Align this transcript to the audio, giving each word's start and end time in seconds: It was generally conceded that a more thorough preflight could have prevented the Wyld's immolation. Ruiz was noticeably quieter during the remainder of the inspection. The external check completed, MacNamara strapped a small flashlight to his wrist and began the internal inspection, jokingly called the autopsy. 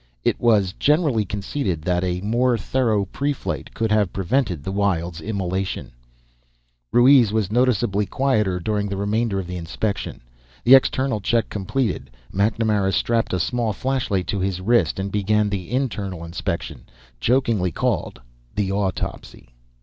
It 0.23 0.39
was 0.39 0.73
generally 0.79 1.25
conceded 1.25 1.83
that 1.83 2.03
a 2.03 2.21
more 2.21 2.57
thorough 2.57 3.05
preflight 3.05 3.75
could 3.75 3.91
have 3.91 4.11
prevented 4.11 4.63
the 4.63 4.71
Wyld's 4.71 5.21
immolation. 5.21 5.91
Ruiz 6.91 7.31
was 7.31 7.51
noticeably 7.51 8.07
quieter 8.07 8.59
during 8.59 8.89
the 8.89 8.97
remainder 8.97 9.37
of 9.39 9.45
the 9.45 9.57
inspection. 9.57 10.23
The 10.63 10.73
external 10.73 11.19
check 11.21 11.49
completed, 11.49 12.09
MacNamara 12.33 12.93
strapped 12.95 13.31
a 13.31 13.39
small 13.39 13.73
flashlight 13.73 14.25
to 14.29 14.39
his 14.39 14.59
wrist 14.59 14.97
and 14.97 15.11
began 15.11 15.51
the 15.51 15.69
internal 15.69 16.25
inspection, 16.25 16.85
jokingly 17.19 17.71
called 17.71 18.19
the 18.55 18.71
autopsy. 18.71 19.49